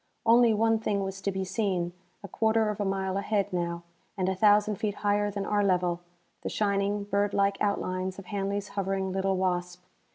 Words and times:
Only 0.25 0.51
one 0.51 0.79
thing 0.79 1.03
was 1.03 1.21
to 1.21 1.31
be 1.31 1.43
seen: 1.45 1.93
a 2.23 2.27
quarter 2.27 2.69
of 2.71 2.81
a 2.81 2.85
mile 2.85 3.17
ahead, 3.17 3.53
now, 3.53 3.83
and 4.17 4.27
a 4.27 4.33
thousand 4.33 4.77
feet 4.77 4.95
higher 5.05 5.29
than 5.29 5.45
our 5.45 5.63
level, 5.63 5.99
the 6.41 6.49
shining, 6.49 7.03
bird 7.03 7.35
like 7.35 7.61
outlines 7.61 8.17
of 8.17 8.25
Hanley's 8.25 8.69
hovering 8.69 9.11
little 9.11 9.37
Wasp. 9.37 9.83